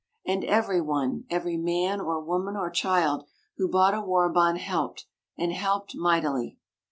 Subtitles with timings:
[0.25, 5.05] And every one every man or woman or child who bought a war bond helped
[5.37, 6.57] and helped mightily!